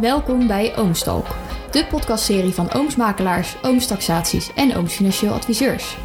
Welkom 0.00 0.46
bij 0.46 0.76
Oomstalk, 0.76 1.26
de 1.70 1.86
podcastserie 1.86 2.54
van 2.54 2.72
oomsmakelaars, 2.72 3.56
oomstaxaties 3.62 4.54
en 4.54 4.76
ooms 4.76 4.94
financieel 4.94 5.32
adviseurs. 5.32 5.96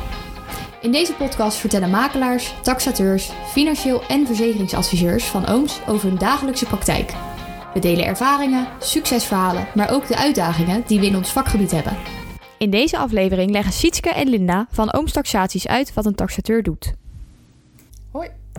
In 0.81 0.92
deze 0.92 1.13
podcast 1.13 1.58
vertellen 1.58 1.90
makelaars, 1.90 2.54
taxateurs, 2.62 3.31
financieel 3.52 4.03
en 4.03 4.26
verzekeringsadviseurs 4.26 5.26
van 5.26 5.48
ooms 5.48 5.79
over 5.88 6.08
hun 6.08 6.17
dagelijkse 6.17 6.66
praktijk. 6.66 7.13
We 7.74 7.79
delen 7.79 8.06
ervaringen, 8.06 8.67
succesverhalen, 8.79 9.67
maar 9.76 9.92
ook 9.92 10.07
de 10.07 10.17
uitdagingen 10.17 10.84
die 10.88 10.99
we 10.99 11.06
in 11.06 11.16
ons 11.16 11.31
vakgebied 11.31 11.71
hebben. 11.71 11.98
In 12.57 12.70
deze 12.70 12.98
aflevering 12.98 13.52
leggen 13.52 13.74
Sietske 13.74 14.10
en 14.10 14.30
Linda 14.30 14.67
van 14.71 14.94
Oomstaxaties 14.94 15.67
uit 15.67 15.94
wat 15.94 16.05
een 16.05 16.16
taxateur 16.16 16.63
doet. 16.63 16.94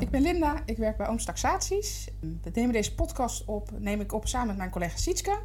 Ik 0.01 0.11
ben 0.11 0.23
Linda. 0.23 0.63
Ik 0.65 0.77
werk 0.77 0.97
bij 0.97 1.09
Ooms 1.09 1.25
Taxaties. 1.25 2.09
We 2.21 2.51
nemen 2.53 2.73
deze 2.73 2.95
podcast 2.95 3.45
op, 3.45 3.71
neem 3.79 4.01
ik 4.01 4.13
op 4.13 4.27
samen 4.27 4.47
met 4.47 4.57
mijn 4.57 4.71
collega 4.71 4.97
Sietske. 4.97 5.39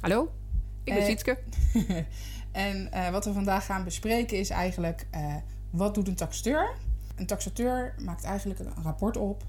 Hallo, 0.00 0.22
ik 0.84 0.92
ben 0.92 1.02
Eh, 1.02 1.08
Sietske. 1.08 1.38
en 2.52 2.92
eh, 2.92 3.10
wat 3.10 3.24
we 3.24 3.32
vandaag 3.32 3.66
gaan 3.66 3.84
bespreken 3.84 4.38
is 4.38 4.50
eigenlijk 4.50 5.06
eh, 5.10 5.34
wat 5.70 5.94
doet 5.94 6.08
een 6.08 6.14
taxateur? 6.14 6.74
Een 7.16 7.26
taxateur 7.26 7.94
maakt 7.98 8.24
eigenlijk 8.24 8.60
een 8.60 8.72
rapport 8.82 9.16
op 9.16 9.44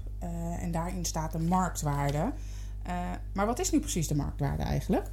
en 0.60 0.70
daarin 0.70 1.04
staat 1.04 1.32
de 1.32 1.38
marktwaarde. 1.38 2.32
Maar 3.32 3.46
wat 3.46 3.58
is 3.58 3.70
nu 3.70 3.80
precies 3.80 4.08
de 4.08 4.14
marktwaarde 4.14 4.62
eigenlijk? 4.62 5.08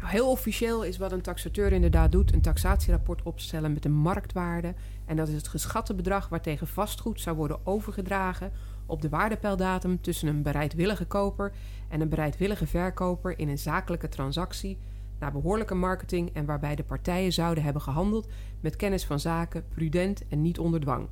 Heel 0.00 0.30
officieel 0.30 0.84
is 0.84 0.98
wat 0.98 1.12
een 1.12 1.20
taxateur 1.20 1.72
inderdaad 1.72 2.12
doet... 2.12 2.32
een 2.32 2.40
taxatierapport 2.40 3.22
opstellen 3.22 3.72
met 3.72 3.84
een 3.84 3.92
marktwaarde. 3.92 4.74
En 5.04 5.16
dat 5.16 5.28
is 5.28 5.34
het 5.34 5.48
geschatte 5.48 5.94
bedrag 5.94 6.28
waartegen 6.28 6.66
vastgoed 6.66 7.20
zou 7.20 7.36
worden 7.36 7.66
overgedragen... 7.66 8.52
op 8.86 9.02
de 9.02 9.08
waardepeildatum 9.08 10.00
tussen 10.00 10.28
een 10.28 10.42
bereidwillige 10.42 11.04
koper... 11.04 11.52
en 11.88 12.00
een 12.00 12.08
bereidwillige 12.08 12.66
verkoper 12.66 13.38
in 13.38 13.48
een 13.48 13.58
zakelijke 13.58 14.08
transactie... 14.08 14.78
naar 15.18 15.32
behoorlijke 15.32 15.74
marketing 15.74 16.30
en 16.32 16.44
waarbij 16.44 16.74
de 16.74 16.84
partijen 16.84 17.32
zouden 17.32 17.64
hebben 17.64 17.82
gehandeld... 17.82 18.28
met 18.60 18.76
kennis 18.76 19.04
van 19.04 19.20
zaken, 19.20 19.64
prudent 19.68 20.28
en 20.28 20.42
niet 20.42 20.58
onder 20.58 20.80
dwang. 20.80 21.08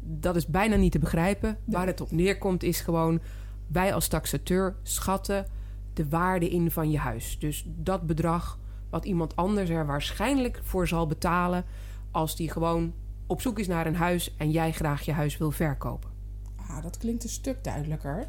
Dat 0.00 0.36
is 0.36 0.46
bijna 0.46 0.76
niet 0.76 0.92
te 0.92 0.98
begrijpen. 0.98 1.58
Waar 1.64 1.86
het 1.86 2.00
op 2.00 2.10
neerkomt 2.10 2.62
is 2.62 2.80
gewoon... 2.80 3.20
wij 3.66 3.94
als 3.94 4.08
taxateur 4.08 4.76
schatten 4.82 5.46
de 5.98 6.08
waarde 6.08 6.48
in 6.48 6.70
van 6.70 6.90
je 6.90 6.98
huis. 6.98 7.38
Dus 7.38 7.64
dat 7.66 8.06
bedrag 8.06 8.58
wat 8.90 9.04
iemand 9.04 9.36
anders 9.36 9.70
er 9.70 9.86
waarschijnlijk 9.86 10.60
voor 10.62 10.88
zal 10.88 11.06
betalen 11.06 11.64
als 12.10 12.36
die 12.36 12.50
gewoon 12.50 12.92
op 13.26 13.40
zoek 13.40 13.58
is 13.58 13.66
naar 13.66 13.86
een 13.86 13.96
huis 13.96 14.36
en 14.36 14.50
jij 14.50 14.72
graag 14.72 15.02
je 15.02 15.12
huis 15.12 15.38
wil 15.38 15.50
verkopen. 15.50 16.10
Ah, 16.56 16.82
dat 16.82 16.98
klinkt 16.98 17.22
een 17.22 17.28
stuk 17.28 17.64
duidelijker. 17.64 18.28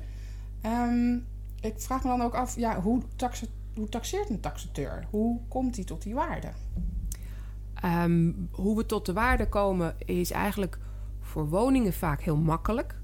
Ehm, 0.62 1.14
ik 1.62 1.74
vraag 1.78 2.04
me 2.04 2.10
dan 2.10 2.22
ook 2.22 2.34
af, 2.34 2.56
ja, 2.56 2.82
hoe, 2.82 3.02
hoe 3.76 3.90
taxeert 3.90 4.30
een 4.30 4.40
taxateur? 4.40 5.06
Hoe 5.10 5.40
komt 5.48 5.76
hij 5.76 5.86
tot 5.86 6.02
die 6.02 6.14
waarde? 6.14 6.52
Ehm, 7.74 8.32
hoe 8.52 8.78
we 8.78 8.86
tot 8.86 9.06
de 9.06 9.14
waarde 9.14 9.50
komen 9.50 9.96
is 10.06 10.32
eigenlijk 10.32 10.80
voor 11.20 11.50
woningen 11.50 11.94
vaak 11.94 12.22
heel 12.22 12.38
makkelijk. 12.38 12.96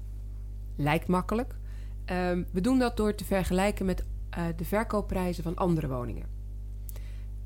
Lijkt 0.76 1.06
makkelijk. 1.06 1.54
Ehm, 2.04 2.42
we 2.50 2.60
doen 2.60 2.78
dat 2.78 2.96
door 2.96 3.14
te 3.14 3.24
vergelijken 3.24 3.86
met 3.86 4.04
eh, 4.36 4.44
de 4.56 4.64
verkoopprijzen 4.64 5.42
van 5.42 5.56
andere 5.56 5.88
woningen. 5.88 6.26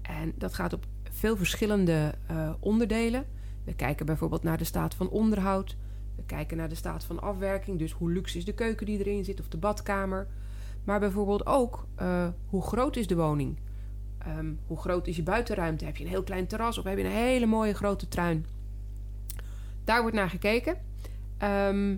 En 0.03 0.33
dat 0.37 0.55
gaat 0.55 0.73
op 0.73 0.87
veel 1.11 1.37
verschillende 1.37 2.15
eh, 2.27 2.53
onderdelen. 2.61 3.27
We 3.65 3.75
kijken 3.75 4.07
bijvoorbeeld 4.07 4.43
naar 4.43 4.59
de 4.59 4.65
staat 4.65 4.95
van 4.95 5.09
onderhoud. 5.09 5.77
We 6.17 6.23
kijken 6.27 6.57
naar 6.57 6.69
de 6.69 6.75
staat 6.75 7.05
van 7.05 7.21
afwerking. 7.21 7.79
Dus 7.79 7.93
hoe 7.93 8.13
luxe 8.13 8.39
is 8.39 8.45
de 8.45 8.55
keuken 8.55 8.87
die 8.87 8.99
erin 8.99 9.25
zit 9.25 9.41
of 9.41 9.49
de 9.49 9.57
badkamer. 9.57 10.27
Maar 10.85 11.01
bijvoorbeeld 11.01 11.47
ook 11.47 11.87
eh, 11.95 12.29
hoe 12.47 12.63
groot 12.63 12.97
is 12.97 13.07
de 13.07 13.17
woning. 13.17 13.59
Ehm, 14.19 14.53
hoe 14.67 14.79
groot 14.79 15.07
is 15.07 15.17
je 15.17 15.23
buitenruimte? 15.23 15.85
Heb 15.85 15.97
je 15.97 16.05
een 16.05 16.11
heel 16.11 16.23
klein 16.23 16.47
terras 16.47 16.79
of 16.79 16.85
heb 16.85 16.99
je 16.99 17.05
een 17.05 17.11
hele 17.11 17.47
mooie 17.47 17.75
grote 17.75 18.09
tuin? 18.09 18.47
Daar 19.85 20.01
wordt 20.01 20.17
naar 20.17 20.31
gekeken. 20.31 20.77
Ehm, 21.39 21.97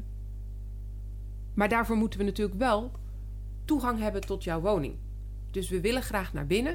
maar 1.55 1.69
daarvoor 1.69 1.97
moeten 1.97 2.19
we 2.19 2.25
natuurlijk 2.25 2.59
wel 2.59 2.93
toegang 3.73 3.99
hebben 3.99 4.21
tot 4.21 4.45
jouw 4.45 4.61
woning. 4.61 4.95
Dus 5.51 5.69
we 5.69 5.81
willen 5.81 6.03
graag 6.03 6.33
naar 6.33 6.47
binnen. 6.47 6.73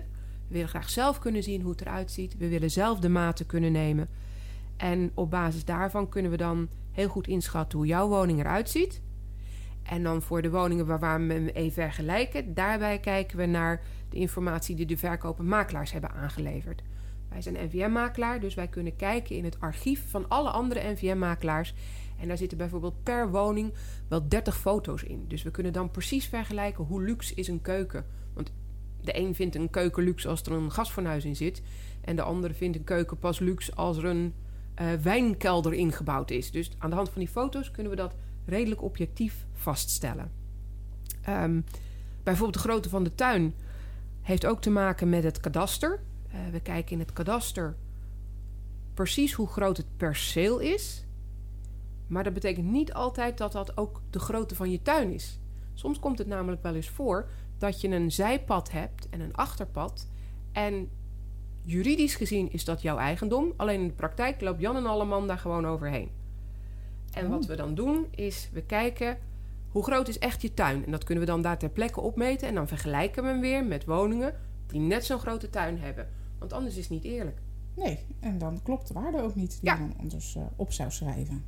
We 0.47 0.53
willen 0.53 0.69
graag 0.69 0.89
zelf 0.89 1.19
kunnen 1.19 1.43
zien 1.43 1.61
hoe 1.61 1.71
het 1.71 1.81
eruit 1.81 2.11
ziet. 2.11 2.37
We 2.37 2.47
willen 2.47 2.71
zelf 2.71 2.99
de 2.99 3.09
maten 3.09 3.45
kunnen 3.45 3.71
nemen. 3.71 4.09
En 4.77 5.11
op 5.13 5.29
basis 5.29 5.65
daarvan 5.65 6.09
kunnen 6.09 6.31
we 6.31 6.37
dan 6.37 6.69
heel 6.91 7.07
goed 7.07 7.27
inschatten 7.27 7.77
hoe 7.77 7.87
jouw 7.87 8.07
woning 8.07 8.39
eruit 8.39 8.69
ziet. 8.69 9.01
En 9.83 10.03
dan 10.03 10.21
voor 10.21 10.41
de 10.41 10.49
woningen 10.49 10.85
waar 10.85 10.99
we 10.99 11.33
hem 11.33 11.47
even 11.47 11.71
vergelijken, 11.71 12.53
daarbij 12.53 12.99
kijken 12.99 13.37
we 13.37 13.45
naar 13.45 13.81
de 14.09 14.17
informatie 14.17 14.75
die 14.75 14.85
de 14.85 14.97
verkopende 14.97 15.49
makelaars 15.49 15.91
hebben 15.91 16.11
aangeleverd. 16.11 16.81
Wij 17.29 17.41
zijn 17.41 17.57
NVM-makelaar, 17.65 18.39
dus 18.39 18.55
wij 18.55 18.67
kunnen 18.67 18.95
kijken 18.95 19.35
in 19.35 19.43
het 19.43 19.59
archief 19.59 20.09
van 20.09 20.29
alle 20.29 20.49
andere 20.49 20.91
NVM-makelaars. 20.91 21.73
En 22.19 22.27
daar 22.27 22.37
zitten 22.37 22.57
bijvoorbeeld 22.57 23.03
per 23.03 23.31
woning 23.31 23.73
wel 24.07 24.27
30 24.27 24.57
foto's 24.57 25.03
in. 25.03 25.25
Dus 25.27 25.43
we 25.43 25.51
kunnen 25.51 25.73
dan 25.73 25.91
precies 25.91 26.25
vergelijken 26.25 26.83
hoe 26.83 27.01
luxe 27.01 27.33
is 27.33 27.47
een 27.47 27.61
keuken. 27.61 28.05
Want 28.33 28.51
de 29.01 29.19
een 29.19 29.35
vindt 29.35 29.55
een 29.55 29.69
keuken 29.69 30.03
luxe 30.03 30.27
als 30.27 30.41
er 30.41 30.51
een 30.51 30.71
gasfornuis 30.71 31.25
in 31.25 31.35
zit. 31.35 31.61
En 32.01 32.15
de 32.15 32.21
andere 32.21 32.53
vindt 32.53 32.77
een 32.77 32.83
keuken 32.83 33.17
pas 33.19 33.39
luxe 33.39 33.75
als 33.75 33.97
er 33.97 34.05
een 34.05 34.33
eh, 34.73 34.93
wijnkelder 34.93 35.73
ingebouwd 35.73 36.31
is. 36.31 36.51
Dus 36.51 36.71
aan 36.77 36.89
de 36.89 36.95
hand 36.95 37.09
van 37.09 37.21
die 37.21 37.29
foto's 37.29 37.71
kunnen 37.71 37.91
we 37.91 37.97
dat 37.97 38.15
redelijk 38.45 38.81
objectief 38.81 39.45
vaststellen. 39.53 40.31
Ehm, 41.21 41.61
bijvoorbeeld 42.23 42.63
de 42.63 42.69
grootte 42.69 42.89
van 42.89 43.03
de 43.03 43.15
tuin 43.15 43.53
heeft 44.21 44.45
ook 44.45 44.61
te 44.61 44.69
maken 44.69 45.09
met 45.09 45.23
het 45.23 45.39
kadaster. 45.39 45.99
Eh, 46.29 46.39
we 46.51 46.59
kijken 46.59 46.91
in 46.91 46.99
het 46.99 47.13
kadaster 47.13 47.75
precies 48.93 49.33
hoe 49.33 49.47
groot 49.47 49.77
het 49.77 49.97
perceel 49.97 50.59
is. 50.59 51.05
Maar 52.07 52.23
dat 52.23 52.33
betekent 52.33 52.65
niet 52.65 52.93
altijd 52.93 53.37
dat 53.37 53.51
dat 53.51 53.77
ook 53.77 54.01
de 54.09 54.19
grootte 54.19 54.55
van 54.55 54.71
je 54.71 54.81
tuin 54.81 55.11
is. 55.13 55.39
Soms 55.73 55.99
komt 55.99 56.17
het 56.17 56.27
namelijk 56.27 56.63
wel 56.63 56.75
eens 56.75 56.89
voor 56.89 57.29
dat 57.57 57.81
je 57.81 57.87
een 57.87 58.11
zijpad 58.11 58.71
hebt 58.71 59.09
en 59.09 59.19
een 59.21 59.35
achterpad. 59.35 60.07
En 60.51 60.89
juridisch 61.63 62.15
gezien 62.15 62.51
is 62.51 62.65
dat 62.65 62.81
jouw 62.81 62.97
eigendom. 62.97 63.53
Alleen 63.57 63.81
in 63.81 63.87
de 63.87 63.93
praktijk 63.93 64.41
loopt 64.41 64.61
Jan 64.61 64.75
en 64.75 64.85
Alleman 64.85 65.27
daar 65.27 65.37
gewoon 65.37 65.65
overheen. 65.67 66.09
En 67.13 67.29
wat 67.29 67.45
we 67.45 67.55
dan 67.55 67.75
doen 67.75 68.05
is 68.11 68.49
we 68.53 68.61
kijken 68.61 69.17
hoe 69.69 69.83
groot 69.83 70.07
is 70.07 70.19
echt 70.19 70.41
je 70.41 70.53
tuin. 70.53 70.85
En 70.85 70.91
dat 70.91 71.03
kunnen 71.03 71.23
we 71.23 71.29
dan 71.29 71.41
daar 71.41 71.57
ter 71.57 71.69
plekke 71.69 72.01
opmeten. 72.01 72.47
En 72.47 72.55
dan 72.55 72.67
vergelijken 72.67 73.23
we 73.23 73.29
hem 73.29 73.39
weer 73.39 73.65
met 73.65 73.85
woningen 73.85 74.35
die 74.67 74.79
net 74.79 75.05
zo'n 75.05 75.19
grote 75.19 75.49
tuin 75.49 75.79
hebben. 75.79 76.07
Want 76.39 76.53
anders 76.53 76.75
is 76.75 76.81
het 76.81 76.91
niet 76.91 77.03
eerlijk. 77.03 77.37
Nee, 77.75 78.05
en 78.19 78.37
dan 78.37 78.59
klopt 78.63 78.87
de 78.87 78.93
waarde 78.93 79.21
ook 79.21 79.35
niet 79.35 79.51
die 79.61 79.69
Ja. 79.69 79.73
je 79.73 79.79
dan 79.79 79.97
anders 79.99 80.35
eh, 80.35 80.43
op 80.55 80.71
zou 80.71 80.91
schrijven. 80.91 81.43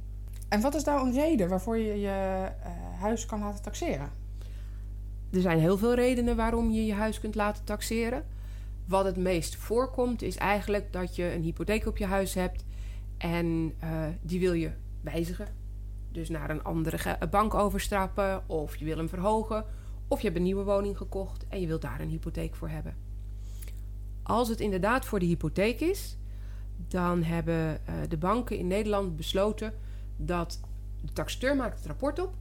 En 0.49 0.61
wat 0.61 0.75
is 0.75 0.83
nou 0.83 1.07
een 1.07 1.13
reden 1.13 1.49
waarvoor 1.49 1.77
je 1.77 1.99
je 1.99 2.47
eh, 2.63 2.71
huis 2.99 3.25
kan 3.25 3.39
laten 3.39 3.63
taxeren? 3.63 4.09
Er 5.31 5.41
zijn 5.41 5.59
heel 5.59 5.77
veel 5.77 5.93
redenen 5.93 6.35
waarom 6.35 6.71
je 6.71 6.85
je 6.85 6.93
huis 6.93 7.19
kunt 7.19 7.35
laten 7.35 7.63
taxeren. 7.63 8.25
Wat 8.85 9.05
het 9.05 9.17
meest 9.17 9.55
voorkomt 9.55 10.21
is 10.21 10.35
eigenlijk 10.35 10.93
dat 10.93 11.15
je 11.15 11.33
een 11.33 11.41
hypotheek 11.41 11.85
op 11.85 11.97
je 11.97 12.05
huis 12.05 12.33
hebt 12.33 12.65
en 13.17 13.75
eh, 13.79 13.89
die 14.21 14.39
wil 14.39 14.53
je 14.53 14.71
wijzigen. 15.01 15.47
Dus 16.11 16.29
naar 16.29 16.49
een 16.49 16.63
andere 16.63 17.17
bank 17.29 17.53
overstappen 17.53 18.49
of 18.49 18.75
je 18.75 18.85
wil 18.85 18.97
hem 18.97 19.09
verhogen 19.09 19.65
of 20.07 20.19
je 20.19 20.25
hebt 20.25 20.37
een 20.37 20.43
nieuwe 20.43 20.63
woning 20.63 20.97
gekocht 20.97 21.45
en 21.47 21.61
je 21.61 21.67
wilt 21.67 21.81
daar 21.81 21.99
een 21.99 22.09
hypotheek 22.09 22.55
voor 22.55 22.69
hebben. 22.69 22.95
Als 24.23 24.49
het 24.49 24.59
inderdaad 24.59 25.05
voor 25.05 25.19
de 25.19 25.25
hypotheek 25.25 25.79
is, 25.79 26.17
dan 26.87 27.23
hebben 27.23 27.85
eh, 27.85 27.93
de 28.09 28.17
banken 28.17 28.57
in 28.57 28.67
Nederland 28.67 29.15
besloten 29.15 29.73
dat 30.21 30.59
de 31.01 31.13
taxateur 31.13 31.55
maakt 31.55 31.77
het 31.77 31.85
rapport 31.85 32.19
op 32.19 32.33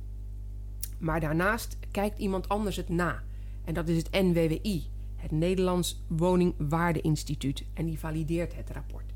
maar 0.98 1.20
daarnaast 1.20 1.76
kijkt 1.90 2.18
iemand 2.18 2.48
anders 2.48 2.76
het 2.76 2.88
na. 2.88 3.22
En 3.64 3.74
dat 3.74 3.88
is 3.88 3.96
het 3.96 4.10
NWWI, 4.10 4.90
het 5.16 5.30
Nederlands 5.30 6.02
Woningwaardeinstituut. 6.06 7.64
En 7.74 7.86
die 7.86 7.98
valideert 7.98 8.54
het 8.54 8.70
rapport. 8.70 9.12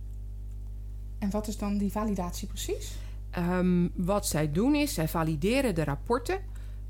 En 1.19 1.31
wat 1.31 1.49
is 1.49 1.59
dan 1.59 1.79
die 1.79 1.93
validatie 1.93 2.49
precies? 2.49 2.97
Ehm, 3.31 3.89
wat 3.95 4.27
zij 4.27 4.53
doen 4.53 4.75
is, 4.75 4.95
zij 4.95 5.09
valideren 5.09 5.75
de 5.75 5.85
rapporten. 5.85 6.41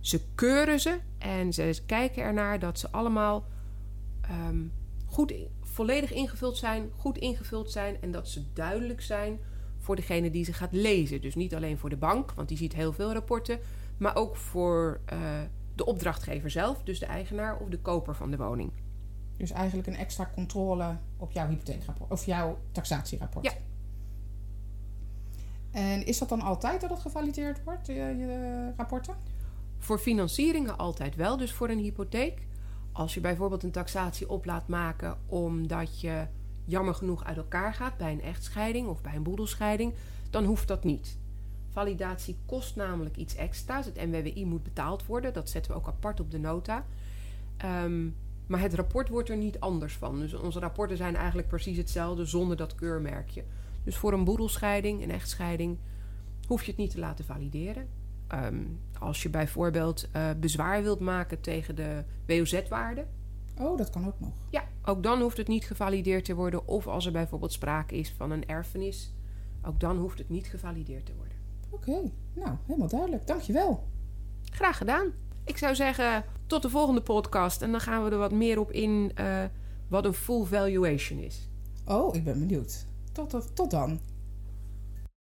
Ze 0.01 0.21
keuren 0.35 0.81
ze 0.81 0.99
en 1.19 1.53
ze 1.53 1.83
kijken 1.87 2.23
ernaar 2.23 2.59
dat 2.59 2.79
ze 2.79 2.91
allemaal 2.91 3.45
ehm, 4.21 4.65
goed, 5.07 5.35
volledig 5.61 6.13
ingevuld 6.13 6.57
zijn, 6.57 6.91
goed 6.97 7.19
ingevuld 7.19 7.71
zijn 7.71 7.97
en 8.01 8.11
dat 8.11 8.29
ze 8.29 8.53
duidelijk 8.53 9.03
zijn 9.03 9.39
voor 9.83 9.97
degene 9.97 10.31
die 10.31 10.45
ze 10.45 10.53
gaat 10.53 10.73
lezen. 10.73 11.21
Dus 11.21 11.35
niet 11.35 11.55
alleen 11.55 11.79
voor 11.79 11.91
de 11.91 11.97
bank, 11.97 12.33
want 12.33 12.49
die 12.49 12.57
ziet 12.57 12.73
heel 12.73 12.93
veel 12.93 13.13
rapporten, 13.13 13.59
maar 13.97 14.17
ook 14.17 14.37
voor 14.37 15.01
eh, 15.05 15.19
de 15.75 15.85
opdrachtgever 15.85 16.51
zelf, 16.51 16.83
dus 16.83 16.99
de 16.99 17.07
eigenaar 17.07 17.59
of 17.59 17.69
de 17.69 17.79
koper 17.79 18.15
van 18.15 18.31
de 18.31 18.37
woning. 18.37 18.73
Dus 19.37 19.51
eigenlijk 19.51 19.89
een 19.89 19.97
extra 19.97 20.31
controle 20.35 20.97
op 21.17 21.33
jouw 21.33 21.49
hypotheekrapport 21.49 22.11
of 22.11 22.27
jouw 22.27 22.59
taxatierapport. 22.73 23.45
Ja. 23.45 23.53
En 25.71 26.07
is 26.07 26.19
dat 26.19 26.29
dan 26.29 26.41
altijd 26.41 26.81
dat 26.81 26.91
het 26.91 27.01
gevalideerd 27.01 27.65
wordt, 27.65 27.87
je, 27.87 27.93
je 27.95 28.73
rapporten? 28.77 29.17
Voor 29.79 29.99
financieringen 29.99 30.79
altijd 30.79 31.15
wel, 31.17 31.37
dus 31.37 31.53
voor 31.53 31.69
een 31.69 31.79
hypotheek. 31.79 32.47
Als 32.93 33.15
je 33.15 33.21
bijvoorbeeld 33.21 33.63
een 33.63 33.71
taxatie 33.71 34.31
op 34.31 34.45
laat 34.45 34.69
maken 34.69 35.19
omdat 35.27 36.01
je 36.01 36.27
jammer 36.65 36.95
genoeg 36.95 37.25
uit 37.25 37.37
elkaar 37.37 37.75
gaat 37.75 37.97
bij 37.97 38.13
een 38.13 38.23
echtscheiding 38.23 38.89
of 38.89 39.01
bij 39.01 39.15
een 39.15 39.23
boedelscheiding, 39.23 39.95
dan 40.31 40.45
hoeft 40.45 40.69
dat 40.69 40.85
niet. 40.85 41.19
Validatie 41.71 42.37
kost 42.47 42.77
namelijk 42.77 43.17
iets 43.17 43.35
extra's. 43.35 43.87
Het 43.87 43.95
NWWI 43.95 44.47
moet 44.47 44.63
betaald 44.63 45.07
worden. 45.07 45.33
Dat 45.33 45.51
zetten 45.51 45.73
we 45.73 45.79
ook 45.79 45.87
apart 45.87 46.21
op 46.21 46.31
de 46.31 46.39
nota. 46.39 46.85
Ehm, 47.57 48.09
maar 48.47 48.61
het 48.61 48.75
rapport 48.75 49.09
wordt 49.09 49.29
er 49.29 49.37
niet 49.37 49.61
anders 49.61 49.95
van. 49.95 50.19
Dus 50.19 50.35
onze 50.35 50.59
rapporten 50.59 50.97
zijn 50.97 51.17
eigenlijk 51.17 51.49
precies 51.49 51.77
hetzelfde 51.77 52.25
zonder 52.25 52.57
dat 52.57 52.75
keurmerkje. 52.75 53.45
Dus 53.85 53.97
voor 53.97 54.13
een 54.13 54.25
boedelscheiding, 54.25 55.03
een 55.03 55.11
echtscheiding, 55.11 55.79
hoef 56.47 56.63
je 56.63 56.71
het 56.71 56.81
niet 56.81 56.91
te 56.91 56.99
laten 56.99 57.25
valideren. 57.25 57.89
Ehm, 58.27 58.65
als 58.99 59.23
je 59.23 59.29
bijvoorbeeld 59.29 60.09
uh, 60.17 60.31
bezwaar 60.41 60.83
wilt 60.83 61.01
maken 61.01 61.41
tegen 61.41 61.75
de 61.75 62.05
WOZ-waarde. 62.27 63.07
Oh, 63.59 63.79
dat 63.79 63.91
kan 63.91 64.07
ook 64.07 64.21
nog. 64.21 64.33
Ja, 64.51 64.65
ook 64.85 65.03
dan 65.03 65.21
hoeft 65.21 65.37
het 65.37 65.49
niet 65.49 65.65
gevalideerd 65.65 66.25
te 66.25 66.35
worden. 66.35 66.69
Of 66.69 66.87
als 66.87 67.07
er 67.07 67.13
bijvoorbeeld 67.13 67.53
sprake 67.53 67.95
is 67.95 68.15
van 68.17 68.31
een 68.31 68.47
erfenis, 68.47 69.15
ook 69.67 69.81
dan 69.81 69.97
hoeft 69.97 70.19
het 70.19 70.29
niet 70.29 70.47
gevalideerd 70.47 71.07
te 71.07 71.15
worden. 71.17 71.37
Oké, 71.71 72.11
nou, 72.35 72.57
helemaal 72.67 72.89
duidelijk. 72.89 73.27
Dankjewel. 73.27 73.89
Graag 74.51 74.77
gedaan. 74.77 75.13
Ik 75.45 75.59
zou 75.59 75.75
zeggen, 75.75 76.25
tot 76.47 76.63
de 76.63 76.71
volgende 76.71 77.03
podcast. 77.03 77.63
En 77.63 77.71
dan 77.71 77.81
gaan 77.81 78.05
we 78.05 78.11
er 78.11 78.19
wat 78.19 78.33
meer 78.33 78.61
op 78.61 78.71
in 78.71 79.13
uh, 79.21 79.45
wat 79.89 80.05
een 80.05 80.15
full 80.15 80.45
valuation 80.45 81.19
is. 81.19 81.49
Oh, 81.87 82.15
ik 82.15 82.25
ben 82.25 82.39
benieuwd. 82.39 82.87
Tot, 83.13 83.51
tot 83.55 83.71
dan. 83.71 84.01